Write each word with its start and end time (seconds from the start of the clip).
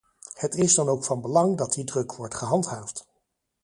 Het 0.33 0.55
is 0.55 0.73
dan 0.75 0.87
ook 0.89 1.03
van 1.05 1.21
belang 1.21 1.57
dat 1.57 1.73
die 1.73 1.83
druk 1.83 2.13
wordt 2.15 2.35
gehandhaafd. 2.35 3.07